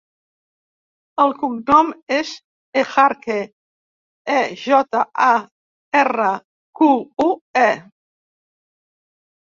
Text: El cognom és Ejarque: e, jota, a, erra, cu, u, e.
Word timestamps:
El 1.23 1.33
cognom 1.41 1.91
és 2.15 2.31
Ejarque: 2.83 3.37
e, 4.39 4.39
jota, 4.65 5.03
a, 5.29 5.31
erra, 6.03 6.33
cu, 6.81 6.91
u, 7.31 7.31
e. 7.65 7.67